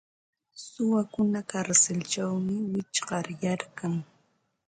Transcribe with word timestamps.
Suwakuna 0.65 1.39
karsilćhawmi 1.49 2.55
wichqaryarkan. 2.71 3.93